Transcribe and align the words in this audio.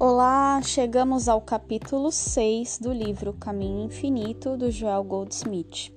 Olá, 0.00 0.62
chegamos 0.62 1.28
ao 1.28 1.40
capítulo 1.40 2.12
6 2.12 2.78
do 2.78 2.92
livro 2.92 3.32
Caminho 3.32 3.86
Infinito 3.86 4.56
do 4.56 4.70
Joel 4.70 5.02
Goldsmith, 5.02 5.92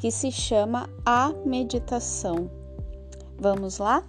que 0.00 0.10
se 0.10 0.32
chama 0.32 0.90
A 1.06 1.32
Meditação. 1.46 2.50
Vamos 3.38 3.78
lá? 3.78 4.04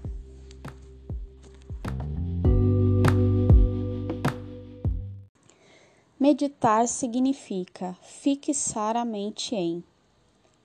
Meditar 6.19 6.87
significa 6.87 7.95
fixar 8.01 8.97
a 8.97 9.05
mente 9.05 9.53
em, 9.53 9.83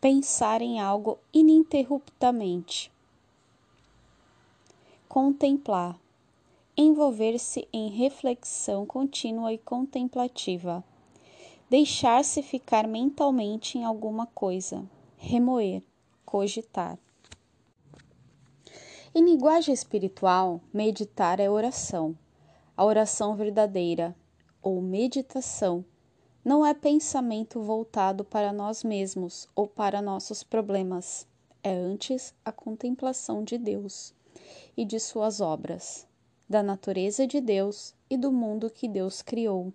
pensar 0.00 0.62
em 0.62 0.80
algo 0.80 1.18
ininterruptamente, 1.30 2.91
contemplar 5.07 5.95
envolver-se 6.77 7.66
em 7.73 7.89
reflexão 7.89 8.85
contínua 8.85 9.51
e 9.51 9.57
contemplativa, 9.57 10.85
deixar-se 11.71 12.43
ficar 12.43 12.87
mentalmente 12.87 13.79
em 13.79 13.85
alguma 13.85 14.27
coisa, 14.27 14.85
remoer, 15.16 15.83
cogitar. 16.27 16.99
Em 19.15 19.25
linguagem 19.25 19.73
espiritual, 19.73 20.61
meditar 20.71 21.41
é 21.41 21.49
oração. 21.49 22.15
A 22.77 22.85
oração 22.85 23.35
verdadeira, 23.35 24.15
ou 24.61 24.83
meditação, 24.83 25.83
não 26.45 26.65
é 26.65 26.74
pensamento 26.74 27.63
voltado 27.63 28.23
para 28.23 28.52
nós 28.52 28.85
mesmos 28.85 29.49
ou 29.57 29.66
para 29.66 30.02
nossos 30.02 30.43
problemas. 30.43 31.27
É 31.63 31.74
antes 31.74 32.35
a 32.45 32.52
contemplação 32.52 33.43
de 33.43 33.57
Deus 33.57 34.13
e 34.77 34.85
de 34.85 35.01
suas 35.01 35.41
obras 35.41 36.05
da 36.48 36.62
natureza 36.62 37.26
de 37.26 37.40
Deus 37.40 37.95
e 38.09 38.16
do 38.16 38.30
mundo 38.30 38.71
que 38.71 38.88
Deus 38.88 39.23
criou. 39.23 39.73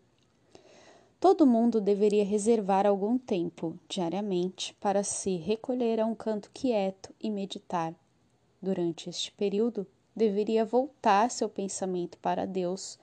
Todo 1.19 1.45
mundo 1.45 1.79
deveria 1.79 2.25
reservar 2.25 2.87
algum 2.87 3.17
tempo, 3.17 3.77
diariamente, 3.87 4.73
para 4.79 5.03
se 5.03 5.35
recolher 5.35 5.99
a 5.99 6.05
um 6.05 6.15
canto 6.15 6.49
quieto 6.51 7.13
e 7.21 7.29
meditar. 7.29 7.93
Durante 8.59 9.09
este 9.09 9.31
período, 9.33 9.85
deveria 10.15 10.65
voltar 10.65 11.29
seu 11.29 11.47
pensamento 11.47 12.17
para 12.17 12.47
Deus, 12.47 12.97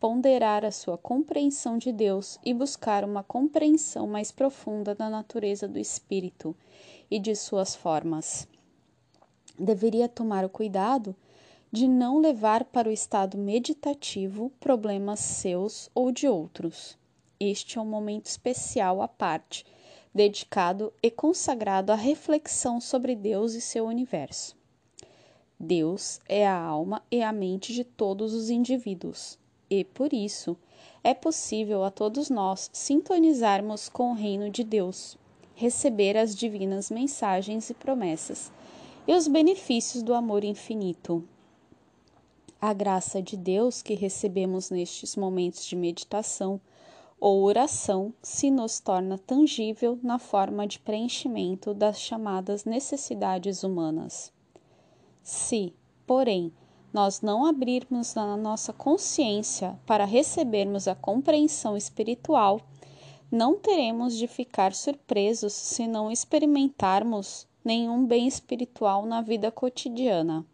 ponderar 0.00 0.64
a 0.64 0.70
sua 0.70 0.96
compreensão 0.96 1.76
de 1.76 1.92
Deus 1.92 2.38
e 2.44 2.54
buscar 2.54 3.04
uma 3.04 3.22
compreensão 3.22 4.06
mais 4.06 4.32
profunda 4.32 4.94
da 4.94 5.10
natureza 5.10 5.68
do 5.68 5.78
espírito 5.78 6.56
e 7.10 7.18
de 7.18 7.34
suas 7.34 7.74
formas. 7.74 8.48
Deveria 9.58 10.08
tomar 10.08 10.44
o 10.44 10.48
cuidado 10.48 11.14
de 11.70 11.86
não 11.86 12.18
levar 12.18 12.64
para 12.64 12.88
o 12.88 12.92
estado 12.92 13.36
meditativo 13.36 14.50
problemas 14.58 15.20
seus 15.20 15.90
ou 15.94 16.10
de 16.10 16.26
outros. 16.26 16.96
Este 17.38 17.78
é 17.78 17.80
um 17.80 17.84
momento 17.84 18.24
especial 18.24 19.02
à 19.02 19.08
parte, 19.08 19.66
dedicado 20.14 20.92
e 21.02 21.10
consagrado 21.10 21.92
à 21.92 21.94
reflexão 21.94 22.80
sobre 22.80 23.14
Deus 23.14 23.52
e 23.52 23.60
seu 23.60 23.84
universo. 23.84 24.56
Deus 25.60 26.20
é 26.26 26.46
a 26.46 26.58
alma 26.58 27.02
e 27.10 27.22
a 27.22 27.32
mente 27.32 27.74
de 27.74 27.84
todos 27.84 28.32
os 28.32 28.48
indivíduos, 28.48 29.38
e 29.68 29.84
por 29.84 30.14
isso 30.14 30.56
é 31.04 31.12
possível 31.12 31.84
a 31.84 31.90
todos 31.90 32.30
nós 32.30 32.70
sintonizarmos 32.72 33.90
com 33.90 34.12
o 34.12 34.14
reino 34.14 34.48
de 34.48 34.64
Deus, 34.64 35.18
receber 35.54 36.16
as 36.16 36.34
divinas 36.34 36.90
mensagens 36.90 37.68
e 37.68 37.74
promessas 37.74 38.50
e 39.06 39.12
os 39.12 39.28
benefícios 39.28 40.02
do 40.02 40.14
amor 40.14 40.44
infinito 40.44 41.22
a 42.60 42.72
graça 42.72 43.22
de 43.22 43.36
Deus 43.36 43.82
que 43.82 43.94
recebemos 43.94 44.68
nestes 44.68 45.14
momentos 45.14 45.64
de 45.64 45.76
meditação 45.76 46.60
ou 47.20 47.44
oração 47.44 48.12
se 48.20 48.50
nos 48.50 48.80
torna 48.80 49.16
tangível 49.16 49.96
na 50.02 50.18
forma 50.18 50.66
de 50.66 50.80
preenchimento 50.80 51.72
das 51.72 52.00
chamadas 52.00 52.64
necessidades 52.64 53.62
humanas. 53.62 54.32
Se, 55.22 55.72
porém, 56.04 56.52
nós 56.92 57.20
não 57.20 57.46
abrirmos 57.46 58.16
a 58.16 58.36
nossa 58.36 58.72
consciência 58.72 59.78
para 59.86 60.04
recebermos 60.04 60.88
a 60.88 60.96
compreensão 60.96 61.76
espiritual, 61.76 62.60
não 63.30 63.56
teremos 63.56 64.16
de 64.16 64.26
ficar 64.26 64.74
surpresos 64.74 65.52
se 65.52 65.86
não 65.86 66.10
experimentarmos 66.10 67.46
nenhum 67.64 68.04
bem 68.04 68.26
espiritual 68.26 69.06
na 69.06 69.20
vida 69.20 69.52
cotidiana 69.52 70.44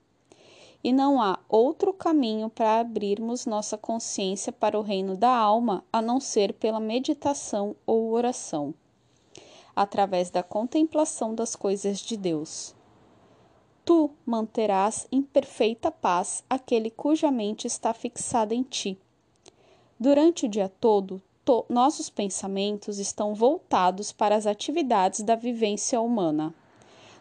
e 0.84 0.93
não 0.93 1.21
há 1.21 1.39
outro 1.49 1.95
caminho 1.95 2.50
para 2.50 2.78
abrirmos 2.78 3.47
nossa 3.47 3.78
consciência 3.78 4.53
para 4.53 4.78
o 4.78 4.83
reino 4.83 5.17
da 5.17 5.34
alma 5.34 5.83
a 5.91 6.03
não 6.03 6.21
ser 6.21 6.53
pela 6.53 6.78
meditação 6.78 7.75
ou 7.87 8.12
oração, 8.12 8.75
através 9.75 10.28
da 10.28 10.43
contemplação 10.43 11.34
das 11.34 11.56
coisas 11.56 12.00
de 12.00 12.19
Deus. 12.19 12.77
Tu 13.83 14.11
manterás 14.27 15.09
em 15.11 15.23
perfeita 15.23 15.91
paz 15.91 16.44
aquele 16.50 16.91
cuja 16.91 17.31
mente 17.31 17.67
está 17.67 17.94
fixada 17.94 18.55
em 18.55 18.62
ti. 18.62 18.99
Durante 19.99 20.44
o 20.44 20.49
dia 20.49 20.69
todo, 20.69 21.21
to 21.47 21.65
nossos 21.69 22.11
pensamentos 22.11 22.99
estão 22.99 23.34
voltados 23.34 24.12
para 24.12 24.37
as 24.37 24.47
atividades 24.47 25.23
da 25.23 25.34
vivência 25.34 25.99
humana, 25.99 26.55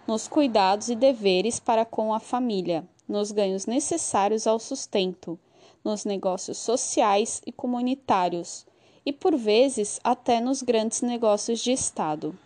nos 0.05 0.27
cuidados 0.27 0.89
e 0.89 0.95
deveres 0.95 1.61
para 1.61 1.85
com 1.85 2.13
a 2.13 2.19
família, 2.19 2.85
nos 3.07 3.31
ganhos 3.31 3.65
necessários 3.65 4.47
ao 4.47 4.59
sustento, 4.59 5.37
nos 5.83 6.05
negócios 6.05 6.57
sociais 6.57 7.41
e 7.45 7.51
comunitários, 7.51 8.65
e 9.05 9.11
por 9.11 9.35
vezes 9.35 9.99
até 10.03 10.39
nos 10.39 10.61
grandes 10.61 11.01
negócios 11.01 11.59
de 11.59 11.71
Estado. 11.71 12.37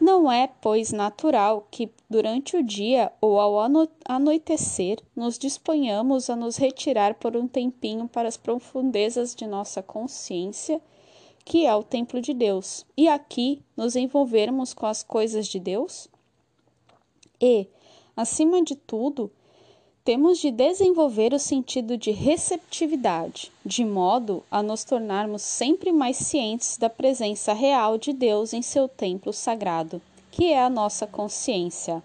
Não 0.00 0.32
é, 0.32 0.48
pois, 0.60 0.90
natural 0.90 1.64
que, 1.70 1.88
durante 2.10 2.56
o 2.56 2.62
dia 2.64 3.12
ou 3.20 3.38
ao 3.38 3.54
anoitecer, 4.04 4.98
nos 5.14 5.38
disponhamos 5.38 6.28
a 6.28 6.34
nos 6.34 6.56
retirar 6.56 7.14
por 7.14 7.36
um 7.36 7.46
tempinho 7.46 8.08
para 8.08 8.26
as 8.26 8.36
profundezas 8.36 9.32
de 9.32 9.46
nossa 9.46 9.80
consciência, 9.80 10.80
que 11.44 11.66
é 11.66 11.74
o 11.76 11.84
templo 11.84 12.20
de 12.20 12.34
Deus, 12.34 12.84
e 12.96 13.06
aqui 13.06 13.62
nos 13.76 13.94
envolvermos 13.94 14.74
com 14.74 14.86
as 14.86 15.04
coisas 15.04 15.46
de 15.46 15.60
Deus? 15.60 16.08
E, 17.40 17.68
acima 18.16 18.60
de 18.60 18.74
tudo, 18.74 19.30
temos 20.04 20.38
de 20.38 20.50
desenvolver 20.50 21.32
o 21.32 21.38
sentido 21.38 21.96
de 21.96 22.10
receptividade, 22.10 23.52
de 23.64 23.84
modo 23.84 24.42
a 24.50 24.60
nos 24.60 24.82
tornarmos 24.82 25.42
sempre 25.42 25.92
mais 25.92 26.16
cientes 26.16 26.76
da 26.76 26.90
presença 26.90 27.52
real 27.52 27.96
de 27.96 28.12
Deus 28.12 28.52
em 28.52 28.62
seu 28.62 28.88
templo 28.88 29.32
sagrado, 29.32 30.02
que 30.30 30.52
é 30.52 30.60
a 30.60 30.68
nossa 30.68 31.06
consciência. 31.06 32.02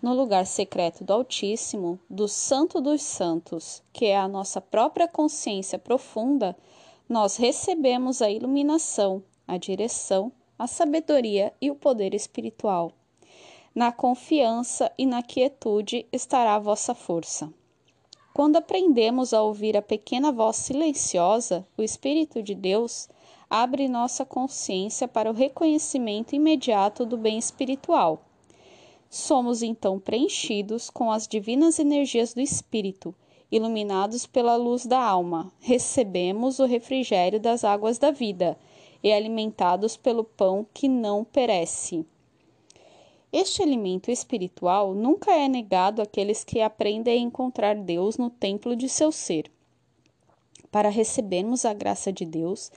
No 0.00 0.14
lugar 0.14 0.46
secreto 0.46 1.04
do 1.04 1.12
Altíssimo, 1.12 1.98
do 2.08 2.26
Santo 2.26 2.80
dos 2.80 3.02
Santos, 3.02 3.82
que 3.92 4.06
é 4.06 4.16
a 4.16 4.26
nossa 4.26 4.60
própria 4.60 5.06
consciência 5.06 5.78
profunda, 5.78 6.56
nós 7.06 7.36
recebemos 7.36 8.22
a 8.22 8.30
iluminação, 8.30 9.22
a 9.46 9.58
direção, 9.58 10.32
a 10.58 10.66
sabedoria 10.66 11.52
e 11.60 11.70
o 11.70 11.74
poder 11.74 12.14
espiritual. 12.14 12.90
Na 13.74 13.90
confiança 13.90 14.92
e 14.98 15.06
na 15.06 15.22
quietude 15.22 16.04
estará 16.12 16.56
a 16.56 16.58
vossa 16.58 16.94
força. 16.94 17.50
Quando 18.34 18.56
aprendemos 18.56 19.32
a 19.32 19.40
ouvir 19.42 19.78
a 19.78 19.80
pequena 19.80 20.30
voz 20.30 20.56
silenciosa, 20.56 21.66
o 21.74 21.82
Espírito 21.82 22.42
de 22.42 22.54
Deus 22.54 23.08
abre 23.48 23.88
nossa 23.88 24.26
consciência 24.26 25.08
para 25.08 25.30
o 25.30 25.32
reconhecimento 25.32 26.34
imediato 26.34 27.06
do 27.06 27.16
bem 27.16 27.38
espiritual. 27.38 28.22
Somos 29.08 29.62
então 29.62 29.98
preenchidos 29.98 30.90
com 30.90 31.10
as 31.10 31.26
divinas 31.26 31.78
energias 31.78 32.34
do 32.34 32.42
Espírito, 32.42 33.14
iluminados 33.50 34.26
pela 34.26 34.54
luz 34.54 34.84
da 34.84 35.02
alma, 35.02 35.50
recebemos 35.58 36.58
o 36.58 36.66
refrigério 36.66 37.40
das 37.40 37.64
águas 37.64 37.96
da 37.96 38.10
vida 38.10 38.58
e 39.02 39.10
alimentados 39.10 39.96
pelo 39.96 40.24
pão 40.24 40.66
que 40.74 40.88
não 40.88 41.24
perece. 41.24 42.06
Este 43.32 43.62
alimento 43.62 44.10
espiritual 44.10 44.92
nunca 44.94 45.32
é 45.32 45.48
negado 45.48 46.02
àqueles 46.02 46.44
que 46.44 46.60
aprendem 46.60 47.14
a 47.14 47.26
encontrar 47.26 47.74
Deus 47.74 48.18
no 48.18 48.28
templo 48.28 48.76
de 48.76 48.90
seu 48.90 49.10
ser. 49.10 49.50
Para 50.70 50.90
recebermos 50.90 51.64
a 51.64 51.72
graça 51.72 52.12
de 52.12 52.26
Deus, 52.26 52.70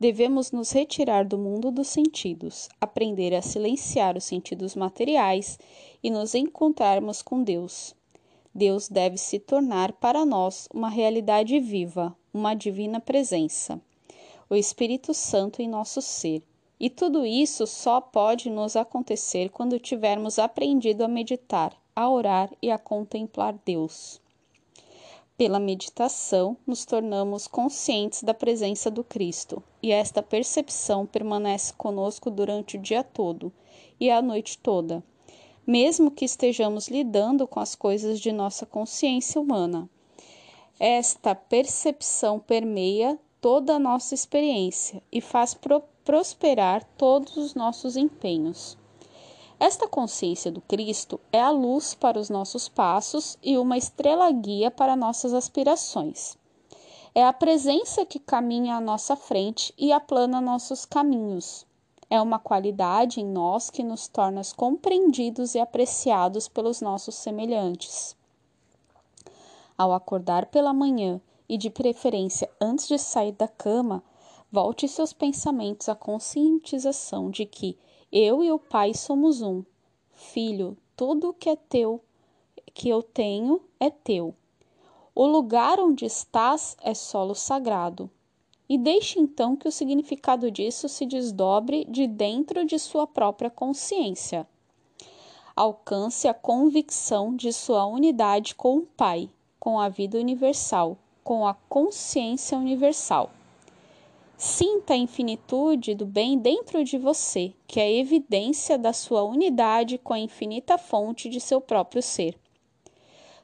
devemos 0.00 0.50
nos 0.50 0.72
retirar 0.72 1.24
do 1.24 1.38
mundo 1.38 1.70
dos 1.70 1.86
sentidos, 1.86 2.68
aprender 2.80 3.32
a 3.34 3.40
silenciar 3.40 4.16
os 4.16 4.24
sentidos 4.24 4.74
materiais 4.74 5.56
e 6.02 6.10
nos 6.10 6.34
encontrarmos 6.34 7.22
com 7.22 7.44
Deus. 7.44 7.94
Deus 8.52 8.88
deve 8.88 9.16
se 9.16 9.38
tornar 9.38 9.92
para 9.92 10.26
nós 10.26 10.68
uma 10.74 10.88
realidade 10.88 11.60
viva, 11.60 12.16
uma 12.34 12.54
divina 12.54 12.98
presença. 12.98 13.80
O 14.48 14.56
Espírito 14.56 15.14
Santo 15.14 15.62
em 15.62 15.68
nosso 15.68 16.02
ser 16.02 16.42
e 16.80 16.88
tudo 16.88 17.26
isso 17.26 17.66
só 17.66 18.00
pode 18.00 18.48
nos 18.48 18.74
acontecer 18.74 19.50
quando 19.50 19.78
tivermos 19.78 20.38
aprendido 20.38 21.04
a 21.04 21.08
meditar, 21.08 21.76
a 21.94 22.08
orar 22.08 22.50
e 22.62 22.70
a 22.70 22.78
contemplar 22.78 23.54
Deus. 23.66 24.18
Pela 25.36 25.60
meditação, 25.60 26.56
nos 26.66 26.86
tornamos 26.86 27.46
conscientes 27.46 28.22
da 28.22 28.32
presença 28.32 28.90
do 28.90 29.04
Cristo, 29.04 29.62
e 29.82 29.92
esta 29.92 30.22
percepção 30.22 31.06
permanece 31.06 31.72
conosco 31.74 32.30
durante 32.30 32.76
o 32.76 32.80
dia 32.80 33.04
todo 33.04 33.52
e 33.98 34.10
a 34.10 34.22
noite 34.22 34.56
toda, 34.58 35.02
mesmo 35.66 36.10
que 36.10 36.24
estejamos 36.24 36.88
lidando 36.88 37.46
com 37.46 37.60
as 37.60 37.74
coisas 37.74 38.18
de 38.18 38.32
nossa 38.32 38.64
consciência 38.64 39.40
humana. 39.40 39.88
Esta 40.78 41.34
percepção 41.34 42.38
permeia 42.38 43.18
toda 43.40 43.74
a 43.74 43.78
nossa 43.78 44.14
experiência 44.14 45.02
e 45.12 45.20
faz 45.20 45.54
pro 45.54 45.82
prosperar 46.10 46.82
todos 46.98 47.36
os 47.36 47.54
nossos 47.54 47.96
empenhos. 47.96 48.76
Esta 49.60 49.86
consciência 49.86 50.50
do 50.50 50.60
Cristo 50.60 51.20
é 51.32 51.40
a 51.40 51.50
luz 51.50 51.94
para 51.94 52.18
os 52.18 52.28
nossos 52.28 52.68
passos 52.68 53.38
e 53.40 53.56
uma 53.56 53.78
estrela 53.78 54.28
guia 54.32 54.72
para 54.72 54.96
nossas 54.96 55.32
aspirações. 55.32 56.36
É 57.14 57.24
a 57.24 57.32
presença 57.32 58.04
que 58.04 58.18
caminha 58.18 58.74
à 58.74 58.80
nossa 58.80 59.14
frente 59.14 59.72
e 59.78 59.92
aplana 59.92 60.40
nossos 60.40 60.84
caminhos. 60.84 61.64
É 62.10 62.20
uma 62.20 62.40
qualidade 62.40 63.20
em 63.20 63.26
nós 63.26 63.70
que 63.70 63.84
nos 63.84 64.08
torna 64.08 64.42
compreendidos 64.56 65.54
e 65.54 65.60
apreciados 65.60 66.48
pelos 66.48 66.80
nossos 66.80 67.14
semelhantes. 67.14 68.16
Ao 69.78 69.92
acordar 69.92 70.46
pela 70.46 70.72
manhã 70.72 71.20
e 71.48 71.56
de 71.56 71.70
preferência 71.70 72.50
antes 72.60 72.88
de 72.88 72.98
sair 72.98 73.30
da 73.30 73.46
cama, 73.46 74.02
volte 74.50 74.88
seus 74.88 75.12
pensamentos 75.12 75.88
à 75.88 75.94
conscientização 75.94 77.30
de 77.30 77.46
que 77.46 77.78
eu 78.10 78.42
e 78.42 78.50
o 78.50 78.58
Pai 78.58 78.92
somos 78.94 79.40
um. 79.40 79.62
Filho, 80.12 80.76
tudo 80.96 81.32
que 81.32 81.48
é 81.48 81.56
teu, 81.56 82.02
que 82.74 82.88
eu 82.88 83.02
tenho, 83.02 83.60
é 83.78 83.88
teu. 83.90 84.34
O 85.14 85.26
lugar 85.26 85.78
onde 85.78 86.04
estás 86.04 86.76
é 86.82 86.94
solo 86.94 87.34
sagrado. 87.34 88.10
E 88.68 88.78
deixe 88.78 89.18
então 89.18 89.56
que 89.56 89.66
o 89.66 89.72
significado 89.72 90.50
disso 90.50 90.88
se 90.88 91.04
desdobre 91.04 91.84
de 91.86 92.06
dentro 92.06 92.64
de 92.64 92.78
sua 92.78 93.06
própria 93.06 93.50
consciência. 93.50 94.46
Alcance 95.56 96.28
a 96.28 96.34
convicção 96.34 97.34
de 97.34 97.52
sua 97.52 97.84
unidade 97.86 98.54
com 98.54 98.78
o 98.78 98.86
Pai, 98.86 99.28
com 99.58 99.78
a 99.78 99.88
vida 99.88 100.18
universal, 100.18 100.96
com 101.24 101.46
a 101.46 101.54
consciência 101.68 102.56
universal. 102.56 103.30
Sinta 104.42 104.94
a 104.94 104.96
infinitude 104.96 105.94
do 105.94 106.06
bem 106.06 106.38
dentro 106.38 106.82
de 106.82 106.96
você, 106.96 107.52
que 107.66 107.78
é 107.78 107.98
evidência 107.98 108.78
da 108.78 108.90
sua 108.90 109.22
unidade 109.22 109.98
com 109.98 110.14
a 110.14 110.18
infinita 110.18 110.78
fonte 110.78 111.28
de 111.28 111.38
seu 111.38 111.60
próprio 111.60 112.02
ser. 112.02 112.40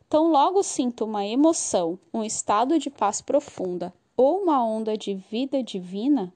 Tão 0.09 0.31
logo 0.31 0.63
sinta 0.63 1.05
uma 1.05 1.23
emoção, 1.27 1.99
um 2.15 2.25
estado 2.25 2.79
de 2.79 2.89
paz 2.89 3.21
profunda 3.21 3.93
ou 4.17 4.41
uma 4.41 4.65
onda 4.65 4.97
de 4.97 5.13
vida 5.13 5.63
divina, 5.63 6.33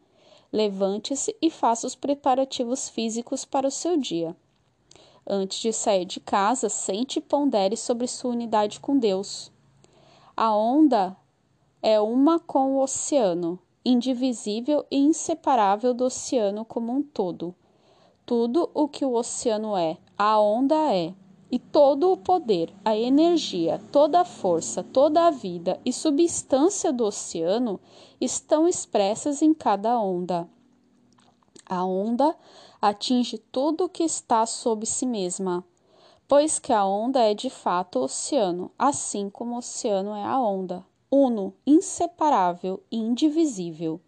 levante-se 0.52 1.34
e 1.40 1.48
faça 1.48 1.86
os 1.86 1.94
preparativos 1.94 2.86
físicos 2.90 3.46
para 3.46 3.66
o 3.66 3.70
seu 3.70 3.96
dia. 3.96 4.36
Antes 5.26 5.58
de 5.58 5.72
sair 5.72 6.04
de 6.04 6.20
casa, 6.20 6.68
sente 6.68 7.18
e 7.18 7.22
pondere 7.22 7.78
sobre 7.78 8.06
sua 8.06 8.32
unidade 8.32 8.78
com 8.78 8.98
Deus. 8.98 9.50
A 10.36 10.54
onda 10.54 11.16
é 11.80 11.98
uma 11.98 12.38
com 12.38 12.72
o 12.72 12.82
oceano 12.82 13.58
indivisível 13.84 14.84
e 14.90 14.98
inseparável 14.98 15.94
do 15.94 16.04
oceano 16.04 16.64
como 16.64 16.92
um 16.92 17.02
todo. 17.02 17.54
Tudo 18.26 18.70
o 18.74 18.86
que 18.86 19.04
o 19.04 19.14
oceano 19.14 19.76
é, 19.76 19.96
a 20.16 20.38
onda 20.38 20.94
é, 20.94 21.14
e 21.50 21.58
todo 21.58 22.12
o 22.12 22.16
poder, 22.16 22.72
a 22.84 22.96
energia, 22.96 23.80
toda 23.90 24.20
a 24.20 24.24
força, 24.24 24.84
toda 24.84 25.26
a 25.26 25.30
vida 25.30 25.80
e 25.84 25.92
substância 25.92 26.92
do 26.92 27.04
oceano 27.04 27.80
estão 28.20 28.68
expressas 28.68 29.42
em 29.42 29.52
cada 29.52 29.98
onda. 29.98 30.48
A 31.66 31.84
onda 31.84 32.36
atinge 32.80 33.38
tudo 33.38 33.84
o 33.84 33.88
que 33.88 34.04
está 34.04 34.44
sob 34.46 34.86
si 34.86 35.06
mesma, 35.06 35.64
pois 36.28 36.58
que 36.58 36.72
a 36.72 36.84
onda 36.84 37.20
é 37.20 37.34
de 37.34 37.50
fato 37.50 37.98
o 37.98 38.04
oceano, 38.04 38.70
assim 38.78 39.28
como 39.28 39.54
o 39.54 39.58
oceano 39.58 40.14
é 40.14 40.24
a 40.24 40.38
onda 40.38 40.84
uno, 41.10 41.52
inseparável 41.66 42.82
e 42.90 42.96
indivisível. 42.96 44.00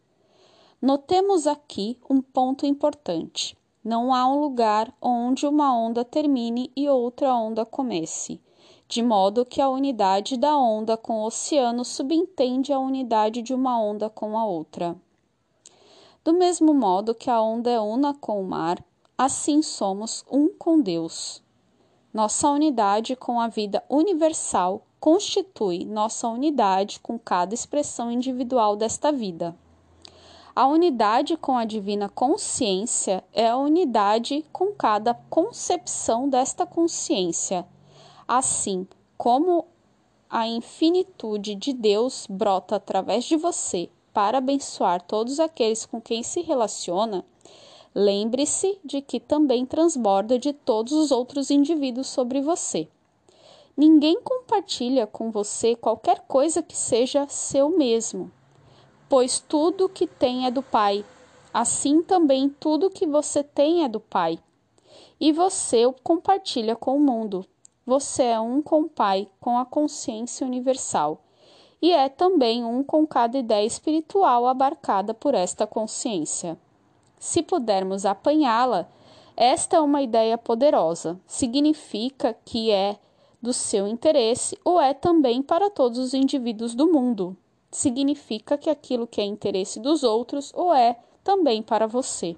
Notemos 0.80 1.46
aqui 1.46 1.98
um 2.08 2.22
ponto 2.22 2.64
importante. 2.64 3.56
Não 3.84 4.14
há 4.14 4.26
um 4.26 4.40
lugar 4.40 4.94
onde 5.02 5.46
uma 5.46 5.76
onda 5.76 6.04
termine 6.04 6.70
e 6.76 6.88
outra 6.88 7.34
onda 7.34 7.66
comece, 7.66 8.40
de 8.86 9.02
modo 9.02 9.44
que 9.44 9.60
a 9.60 9.68
unidade 9.68 10.36
da 10.36 10.56
onda 10.56 10.96
com 10.96 11.20
o 11.20 11.26
oceano 11.26 11.84
subentende 11.84 12.72
a 12.72 12.78
unidade 12.78 13.42
de 13.42 13.52
uma 13.52 13.80
onda 13.80 14.08
com 14.08 14.38
a 14.38 14.44
outra. 14.44 14.94
Do 16.24 16.32
mesmo 16.32 16.72
modo 16.72 17.14
que 17.14 17.28
a 17.28 17.42
onda 17.42 17.68
é 17.68 17.80
una 17.80 18.14
com 18.14 18.40
o 18.40 18.46
mar, 18.46 18.84
assim 19.18 19.60
somos 19.60 20.24
um 20.30 20.48
com 20.48 20.80
Deus. 20.80 21.42
Nossa 22.14 22.48
unidade 22.48 23.16
com 23.16 23.40
a 23.40 23.48
vida 23.48 23.82
universal 23.88 24.82
constitui 25.02 25.84
nossa 25.84 26.28
unidade 26.28 27.00
com 27.00 27.18
cada 27.18 27.52
expressão 27.52 28.08
individual 28.08 28.76
desta 28.76 29.10
vida. 29.10 29.52
A 30.54 30.68
unidade 30.68 31.36
com 31.36 31.58
a 31.58 31.64
divina 31.64 32.08
consciência 32.08 33.24
é 33.32 33.48
a 33.48 33.56
unidade 33.56 34.44
com 34.52 34.72
cada 34.72 35.12
concepção 35.28 36.28
desta 36.28 36.64
consciência. 36.64 37.66
Assim 38.28 38.86
como 39.18 39.66
a 40.30 40.46
infinitude 40.46 41.56
de 41.56 41.72
Deus 41.72 42.28
brota 42.30 42.76
através 42.76 43.24
de 43.24 43.36
você 43.36 43.90
para 44.14 44.38
abençoar 44.38 45.02
todos 45.02 45.40
aqueles 45.40 45.84
com 45.84 46.00
quem 46.00 46.22
se 46.22 46.42
relaciona, 46.42 47.24
lembre-se 47.92 48.78
de 48.84 49.02
que 49.02 49.18
também 49.18 49.66
transborda 49.66 50.38
de 50.38 50.52
todos 50.52 50.92
os 50.92 51.10
outros 51.10 51.50
indivíduos 51.50 52.06
sobre 52.06 52.40
você. 52.40 52.88
Ninguém 53.76 54.20
compartilha 54.20 55.06
com 55.06 55.30
você 55.30 55.74
qualquer 55.74 56.20
coisa 56.28 56.62
que 56.62 56.76
seja 56.76 57.26
seu 57.28 57.70
mesmo, 57.70 58.30
pois 59.08 59.40
tudo 59.40 59.88
que 59.88 60.06
tem 60.06 60.46
é 60.46 60.50
do 60.50 60.62
Pai. 60.62 61.04
Assim 61.54 62.02
também 62.02 62.48
tudo 62.48 62.90
que 62.90 63.06
você 63.06 63.42
tem 63.42 63.84
é 63.84 63.88
do 63.88 63.98
Pai. 63.98 64.38
E 65.18 65.32
você 65.32 65.86
o 65.86 65.92
compartilha 65.92 66.76
com 66.76 66.96
o 66.96 67.00
mundo. 67.00 67.46
Você 67.86 68.24
é 68.24 68.40
um 68.40 68.60
com 68.60 68.82
o 68.82 68.88
Pai, 68.88 69.28
com 69.40 69.58
a 69.58 69.64
consciência 69.64 70.46
universal. 70.46 71.22
E 71.80 71.90
é 71.92 72.08
também 72.08 72.64
um 72.64 72.84
com 72.84 73.06
cada 73.06 73.38
ideia 73.38 73.66
espiritual 73.66 74.46
abarcada 74.46 75.14
por 75.14 75.34
esta 75.34 75.66
consciência. 75.66 76.58
Se 77.18 77.42
pudermos 77.42 78.04
apanhá-la, 78.04 78.86
esta 79.36 79.76
é 79.76 79.80
uma 79.80 80.02
ideia 80.02 80.36
poderosa. 80.36 81.18
Significa 81.26 82.36
que 82.44 82.70
é 82.70 82.98
do 83.42 83.52
seu 83.52 83.88
interesse 83.88 84.56
ou 84.64 84.80
é 84.80 84.94
também 84.94 85.42
para 85.42 85.68
todos 85.68 85.98
os 85.98 86.14
indivíduos 86.14 86.74
do 86.74 86.86
mundo. 86.86 87.36
Significa 87.72 88.56
que 88.56 88.70
aquilo 88.70 89.06
que 89.06 89.20
é 89.20 89.24
interesse 89.24 89.80
dos 89.80 90.04
outros 90.04 90.52
ou 90.54 90.72
é 90.72 90.96
também 91.24 91.62
para 91.62 91.86
você. 91.86 92.36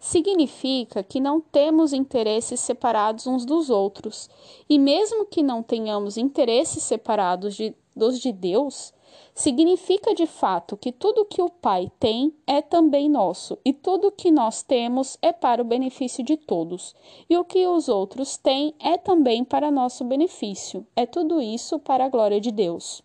Significa 0.00 1.02
que 1.02 1.20
não 1.20 1.40
temos 1.40 1.92
interesses 1.92 2.60
separados 2.60 3.26
uns 3.26 3.44
dos 3.44 3.68
outros, 3.68 4.30
e 4.68 4.78
mesmo 4.78 5.26
que 5.26 5.42
não 5.42 5.62
tenhamos 5.62 6.16
interesses 6.16 6.84
separados 6.84 7.56
de, 7.56 7.74
dos 7.96 8.20
de 8.20 8.32
Deus, 8.32 8.92
significa 9.34 10.14
de 10.14 10.26
fato 10.26 10.76
que 10.76 10.90
tudo 10.90 11.24
que 11.24 11.40
o 11.40 11.48
Pai 11.48 11.90
tem 11.98 12.34
é 12.46 12.60
também 12.60 13.08
nosso, 13.08 13.58
e 13.64 13.72
tudo 13.72 14.10
que 14.10 14.30
nós 14.30 14.62
temos 14.62 15.16
é 15.22 15.32
para 15.32 15.62
o 15.62 15.64
benefício 15.64 16.24
de 16.24 16.36
todos, 16.36 16.94
e 17.30 17.36
o 17.36 17.44
que 17.44 17.66
os 17.66 17.88
outros 17.88 18.36
têm 18.36 18.74
é 18.78 18.98
também 18.98 19.44
para 19.44 19.70
nosso 19.70 20.04
benefício. 20.04 20.86
É 20.96 21.06
tudo 21.06 21.40
isso 21.40 21.78
para 21.78 22.04
a 22.04 22.08
glória 22.08 22.40
de 22.40 22.50
Deus. 22.50 23.02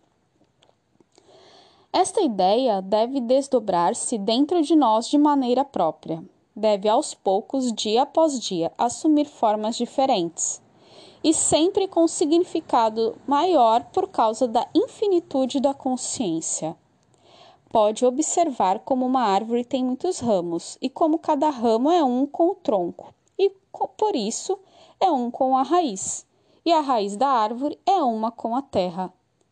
Esta 1.91 2.22
ideia 2.22 2.82
deve 2.82 3.22
desdobrar-se 3.22 4.17
dentro 4.17 4.62
de 4.63 4.75
nós 4.75 5.08
de 5.08 5.17
maneira 5.17 5.63
própria. 5.63 6.24
Deve 6.55 6.89
aos 6.89 7.13
poucos, 7.13 7.72
dia 7.72 8.01
após 8.01 8.39
dia, 8.39 8.72
assumir 8.77 9.25
formas 9.25 9.75
diferentes 9.75 10.63
e 11.24 11.34
sempre 11.34 11.88
com 11.88 12.08
significado 12.08 13.15
maior 13.25 13.86
por 13.86 14.10
causa 14.10 14.48
da 14.48 14.68
infinitude 14.75 15.60
da 15.60 15.74
consciência. 15.74 16.75
Pode 17.72 18.06
observar 18.06 18.80
como 18.80 19.06
uma 19.06 19.22
árvore 19.22 19.63
tem 19.63 19.84
muitos 19.84 20.20
ramos 20.20 20.77
e 20.82 20.89
como 20.89 21.18
cada 21.18 21.50
ramo 21.50 21.89
é 21.89 22.03
um 22.03 22.27
com 22.27 22.50
o 22.50 22.56
tronco, 22.56 23.13
e 23.39 23.50
por 23.98 24.15
isso 24.15 24.60
é 25.00 25.10
um 25.10 25.32
com 25.32 25.58
a 25.58 25.63
raiz, 25.63 26.25
e 26.65 26.72
a 26.72 26.82
raiz 26.82 27.15
da 27.15 27.27
árvore 27.27 27.80
é 27.86 28.03
uma 28.03 28.32
com 28.32 28.56
a 28.56 28.62
terra. 28.62 29.12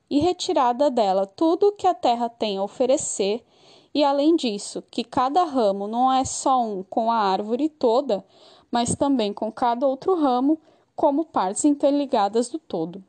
E 0.10 0.20
retirada 0.20 0.92
dela 0.92 1.26
tudo 1.26 1.70
o 1.70 1.72
que 1.72 1.88
a 1.88 1.94
terra 1.94 2.30
tem 2.30 2.58
a 2.58 2.64
oferecer, 2.64 3.44
e 3.94 4.04
além 4.04 4.36
disso, 4.36 4.84
que 4.92 5.04
cada 5.04 5.44
ramo 5.44 5.88
não 5.88 6.12
é 6.12 6.24
só 6.24 6.62
um 6.62 6.84
com 6.84 7.10
a 7.10 7.16
árvore 7.16 7.70
toda, 7.70 8.24
mas 8.70 8.96
também 8.96 9.34
com 9.34 9.52
cada 9.52 9.88
outro 9.88 10.16
ramo, 10.16 10.60
como 11.02 11.26
partes 11.26 11.66
interligadas 11.66 12.48
do 12.48 12.60
todo. 12.60 13.04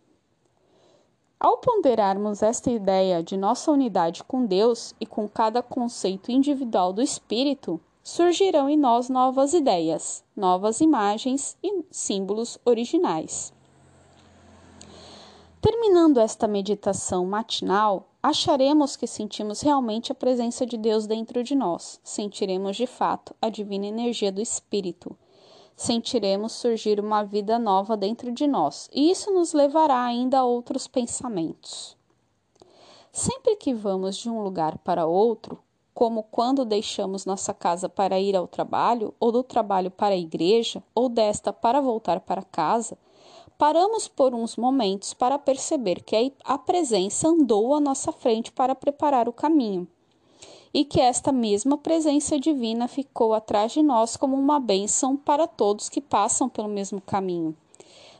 Ao 1.38 1.58
ponderarmos 1.58 2.42
esta 2.42 2.70
ideia 2.70 3.22
de 3.22 3.36
nossa 3.36 3.70
unidade 3.70 4.24
com 4.24 4.46
Deus 4.46 4.94
e 4.98 5.04
com 5.04 5.28
cada 5.28 5.62
conceito 5.62 6.32
individual 6.32 6.90
do 6.94 7.02
espírito, 7.02 7.78
surgirão 8.02 8.66
em 8.66 8.78
nós 8.78 9.10
novas 9.10 9.52
ideias, 9.52 10.24
novas 10.34 10.80
imagens 10.80 11.54
e 11.62 11.84
símbolos 11.90 12.58
originais. 12.64 13.52
Terminando 15.60 16.18
esta 16.18 16.48
meditação 16.48 17.26
matinal, 17.26 18.08
acharemos 18.22 18.96
que 18.96 19.06
sentimos 19.06 19.60
realmente 19.60 20.10
a 20.10 20.14
presença 20.14 20.64
de 20.64 20.78
Deus 20.78 21.06
dentro 21.06 21.44
de 21.44 21.54
nós, 21.54 22.00
sentiremos 22.02 22.74
de 22.74 22.86
fato 22.86 23.36
a 23.42 23.50
divina 23.50 23.84
energia 23.84 24.32
do 24.32 24.40
Espírito 24.40 25.14
sentiremos 25.82 26.52
surgir 26.52 27.00
uma 27.00 27.24
vida 27.24 27.58
nova 27.58 27.96
dentro 27.96 28.30
de 28.30 28.46
nós, 28.46 28.88
e 28.92 29.10
isso 29.10 29.32
nos 29.32 29.52
levará 29.52 30.04
ainda 30.04 30.38
a 30.38 30.44
outros 30.44 30.86
pensamentos. 30.86 31.96
Sempre 33.10 33.56
que 33.56 33.74
vamos 33.74 34.16
de 34.16 34.30
um 34.30 34.42
lugar 34.42 34.78
para 34.78 35.06
outro, 35.06 35.58
como 35.92 36.22
quando 36.22 36.64
deixamos 36.64 37.26
nossa 37.26 37.52
casa 37.52 37.88
para 37.88 38.20
ir 38.20 38.36
ao 38.36 38.46
trabalho, 38.46 39.12
ou 39.18 39.32
do 39.32 39.42
trabalho 39.42 39.90
para 39.90 40.14
a 40.14 40.18
igreja, 40.18 40.82
ou 40.94 41.08
desta 41.08 41.52
para 41.52 41.80
voltar 41.80 42.20
para 42.20 42.42
casa, 42.42 42.96
paramos 43.58 44.06
por 44.06 44.34
uns 44.34 44.56
momentos 44.56 45.12
para 45.12 45.36
perceber 45.36 46.02
que 46.04 46.32
a 46.44 46.56
presença 46.56 47.28
andou 47.28 47.74
à 47.74 47.80
nossa 47.80 48.12
frente 48.12 48.52
para 48.52 48.74
preparar 48.74 49.28
o 49.28 49.32
caminho 49.32 49.88
e 50.74 50.84
que 50.84 51.00
esta 51.00 51.30
mesma 51.30 51.76
presença 51.76 52.38
divina 52.38 52.88
ficou 52.88 53.34
atrás 53.34 53.72
de 53.72 53.82
nós 53.82 54.16
como 54.16 54.36
uma 54.36 54.58
bênção 54.58 55.16
para 55.16 55.46
todos 55.46 55.88
que 55.88 56.00
passam 56.00 56.48
pelo 56.48 56.68
mesmo 56.68 57.00
caminho. 57.00 57.54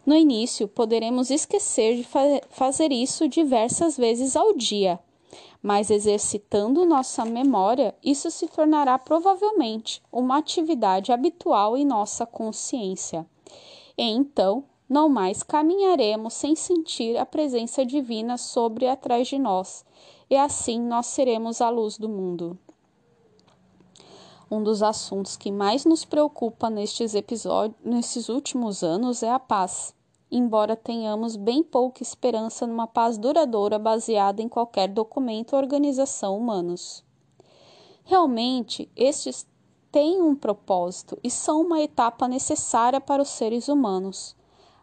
No 0.04 0.14
início, 0.14 0.66
poderemos 0.66 1.30
esquecer 1.30 1.96
de 1.96 2.04
fa 2.04 2.40
fazer 2.50 2.92
isso 2.92 3.28
diversas 3.28 3.96
vezes 3.96 4.34
ao 4.36 4.52
dia, 4.52 4.98
mas 5.62 5.90
exercitando 5.90 6.84
nossa 6.84 7.24
memória, 7.24 7.94
isso 8.02 8.30
se 8.30 8.48
tornará 8.48 8.98
provavelmente 8.98 10.02
uma 10.10 10.38
atividade 10.38 11.12
habitual 11.12 11.76
em 11.76 11.84
nossa 11.84 12.26
consciência. 12.26 13.24
E 13.96 14.02
então, 14.02 14.64
não 14.88 15.08
mais 15.08 15.42
caminharemos 15.42 16.34
sem 16.34 16.56
sentir 16.56 17.16
a 17.16 17.24
presença 17.24 17.86
divina 17.86 18.36
sobre 18.36 18.88
atrás 18.88 19.28
de 19.28 19.38
nós 19.38 19.84
e 20.32 20.36
assim 20.38 20.80
nós 20.80 21.08
seremos 21.08 21.60
a 21.60 21.68
luz 21.68 21.98
do 21.98 22.08
mundo. 22.08 22.58
Um 24.50 24.62
dos 24.62 24.82
assuntos 24.82 25.36
que 25.36 25.52
mais 25.52 25.84
nos 25.84 26.06
preocupa 26.06 26.70
nestes 26.70 27.14
episódios, 27.14 27.78
nesses 27.84 28.30
últimos 28.30 28.82
anos 28.82 29.22
é 29.22 29.30
a 29.30 29.38
paz, 29.38 29.94
embora 30.30 30.74
tenhamos 30.74 31.36
bem 31.36 31.62
pouca 31.62 32.02
esperança 32.02 32.66
numa 32.66 32.86
paz 32.86 33.18
duradoura 33.18 33.78
baseada 33.78 34.40
em 34.40 34.48
qualquer 34.48 34.88
documento 34.88 35.52
ou 35.52 35.58
organização 35.58 36.38
humanos. 36.38 37.04
Realmente, 38.02 38.90
estes 38.96 39.46
têm 39.90 40.22
um 40.22 40.34
propósito 40.34 41.18
e 41.22 41.30
são 41.30 41.60
uma 41.60 41.82
etapa 41.82 42.26
necessária 42.26 43.02
para 43.02 43.20
os 43.20 43.28
seres 43.28 43.68
humanos 43.68 44.34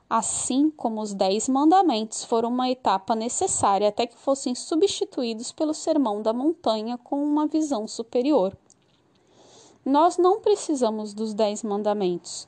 assim 0.10 0.72
como 0.72 1.02
os 1.02 1.14
Dez 1.14 1.48
Mandamentos 1.48 2.24
foram 2.24 2.50
uma 2.50 2.70
etapa 2.70 3.16
necessária 3.16 3.90
até 3.90 4.08
que 4.08 4.18
fossem 4.18 4.56
substituídos 4.56 5.52
pelo 5.52 5.74
Sermão 5.74 6.24
da 6.24 6.34
Montanha 6.34 6.98
com 6.98 7.24
uma 7.24 7.46
visão 7.46 7.88
superior. 7.88 8.58
Nós 9.86 10.18
não 10.18 10.40
precisamos 10.40 11.14
dos 11.14 11.34
Dez 11.34 11.62
Mandamentos, 11.62 12.48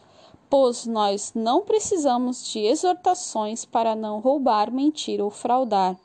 pois 0.49 0.87
nós 0.87 1.33
não 1.35 1.61
precisamos 1.61 2.45
de 2.45 2.59
exortações 2.59 3.63
para 3.63 3.95
não 3.95 4.19
roubar, 4.19 4.71
mentir 4.71 5.21
ou 5.21 5.29
fraudar, 5.29 5.95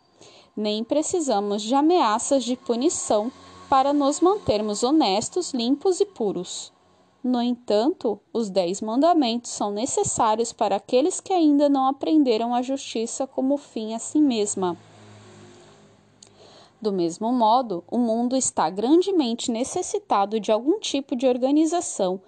nem 0.55 0.85
precisamos 0.85 1.63
de 1.63 1.75
ameaças 1.75 2.45
de 2.45 2.55
punição 2.57 3.33
para 3.69 3.93
nos 3.93 4.21
mantermos 4.21 4.83
honestos, 4.83 5.53
limpos 5.53 6.01
e 6.01 6.07
puros. 6.07 6.76
No 7.29 7.43
entanto, 7.43 8.21
os 8.33 8.49
Dez 8.49 8.81
Mandamentos 8.81 9.51
são 9.51 9.73
necessários 9.73 10.53
para 10.53 10.77
aqueles 10.77 11.21
que 11.21 11.33
ainda 11.33 11.69
não 11.69 11.89
aprenderam 11.89 12.55
a 12.55 12.63
justiça 12.63 13.27
como 13.27 13.57
fim 13.57 13.95
a 13.95 13.99
si 13.99 14.21
mesma. 14.21 14.77
Do 16.81 16.93
mesmo 16.93 17.33
modo, 17.33 17.83
o 17.91 17.99
mundo 17.99 18.37
está 18.37 18.71
grandemente 18.71 19.51
necessitado 19.51 20.39
de 20.39 20.53
algum 20.53 20.79
tipo 20.79 21.17
de 21.17 21.27
organização 21.27 22.21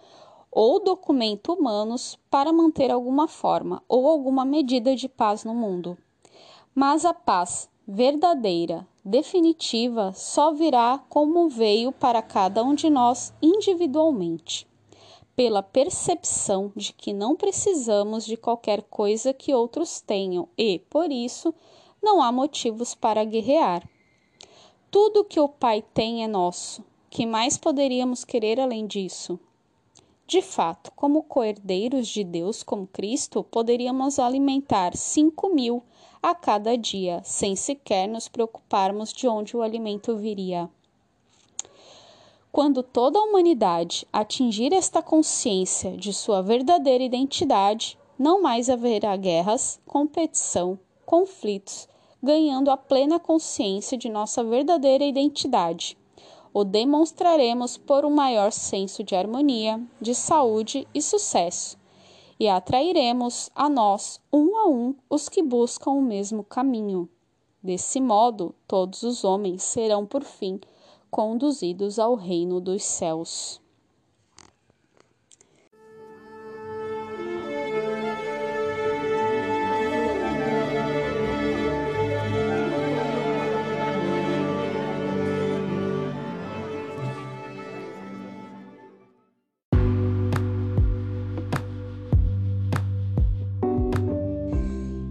ou 0.51 0.83
documento 0.83 1.53
humanos 1.53 2.19
para 2.29 2.53
manter 2.53 2.91
alguma 2.91 3.29
forma 3.29 3.81
ou 3.89 4.09
alguma 4.09 4.45
medida 4.45 4.97
de 4.97 5.09
paz 5.09 5.45
no 5.45 5.55
mundo. 5.55 5.97
Mas 6.75 7.05
a 7.05 7.15
paz 7.15 7.71
verdadeira, 7.87 8.85
definitiva, 9.05 10.13
só 10.13 10.53
virá 10.53 10.99
como 11.09 11.49
veio 11.49 11.93
para 11.93 12.21
cada 12.21 12.65
um 12.65 12.75
de 12.75 12.91
nós 12.91 13.33
individualmente 13.41 14.67
pela 15.39 15.63
percepção 15.63 16.73
de 16.75 16.93
que 16.93 17.13
não 17.13 17.37
precisamos 17.37 18.27
de 18.27 18.37
qualquer 18.37 18.83
coisa 18.83 19.33
que 19.33 19.55
outros 19.55 20.01
tenham 20.01 20.49
e, 20.59 20.81
por 20.91 21.13
isso, 21.13 21.55
não 22.03 22.21
há 22.21 22.33
motivos 22.33 22.93
para 22.93 23.23
guerrear. 23.23 23.89
Tudo 24.91 25.23
que 25.23 25.39
o 25.39 25.49
Pai 25.49 25.81
tem 25.95 26.25
é 26.25 26.27
nosso. 26.27 26.85
Que 27.09 27.25
mais 27.25 27.57
poderíamos 27.57 28.25
querer 28.25 28.59
além 28.59 28.85
disso? 28.85 29.39
De 30.27 30.43
fato, 30.43 30.91
como 30.97 31.23
coerdeiros 31.23 32.09
de 32.09 32.25
Deus 32.25 32.65
como 32.65 32.89
Cristo, 32.89 33.45
poderíamos 33.45 34.19
alimentar 34.19 34.97
cinco 34.97 35.55
mil 35.55 35.85
a 36.21 36.35
cada 36.35 36.77
dia, 36.77 37.23
sem 37.23 37.55
sequer 37.55 38.09
nos 38.09 38.27
preocuparmos 38.27 39.13
de 39.13 39.29
onde 39.29 39.57
o 39.57 39.63
alimento 39.63 40.17
viria. 40.17 40.69
Quando 42.51 42.83
toda 42.83 43.19
a 43.19 43.23
humanidade 43.23 44.07
atingir 44.13 44.73
esta 44.73 45.03
consciência 45.03 45.97
de 45.97 46.13
sua 46.13 46.43
verdadeira 46.43 47.05
identidade, 47.05 47.99
não 48.19 48.41
mais 48.41 48.71
haverá 48.71 49.17
guerras, 49.17 49.81
competição, 49.87 50.79
conflitos, 51.05 51.87
ganhando 52.23 52.71
a 52.71 52.77
plena 52.77 53.21
consciência 53.21 53.97
de 53.97 54.09
nossa 54.09 54.43
verdadeira 54.43 55.05
identidade. 55.05 55.97
O 56.53 56.65
demonstraremos 56.65 57.77
por 57.77 58.05
um 58.05 58.11
maior 58.11 58.51
senso 58.51 59.05
de 59.05 59.15
harmonia, 59.15 59.81
de 60.01 60.15
saúde 60.15 60.89
e 60.95 61.03
sucesso, 61.03 61.79
e 62.41 62.49
atrairemos 62.49 63.51
a 63.55 63.69
nós, 63.69 64.21
um 64.33 64.57
a 64.57 64.69
um, 64.69 64.95
os 65.09 65.29
que 65.29 65.43
buscam 65.43 65.91
o 65.91 66.03
mesmo 66.03 66.43
caminho. 66.43 67.09
Desse 67.63 68.01
modo, 68.01 68.55
todos 68.67 69.03
os 69.03 69.23
homens 69.23 69.63
serão, 69.63 70.07
por 70.07 70.25
fim, 70.25 70.61
conduzidos 71.11 71.99
ao 71.99 72.15
reino 72.15 72.61
dos 72.61 72.85
céus. 72.85 73.61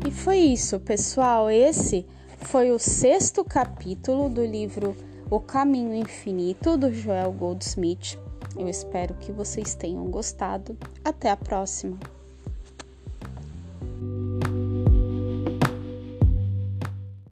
E 0.06 0.12
foi 0.12 0.38
isso, 0.38 0.80
pessoal. 0.80 1.50
Esse 1.50 2.06
foi 2.38 2.72
o 2.72 2.80
sexto 2.80 3.44
capítulo 3.44 4.30
do 4.30 4.46
livro 4.46 4.96
o 5.30 5.42
Caminho 5.42 5.94
Infinito 5.94 6.78
do 6.78 6.92
Joel 6.92 7.34
Goldsmith. 7.34 8.18
Eu 8.58 8.68
espero 8.70 9.14
que 9.16 9.32
vocês 9.32 9.76
tenham 9.76 10.06
gostado. 10.06 10.78
Até 11.04 11.30
a 11.30 11.36
próxima! 11.36 11.98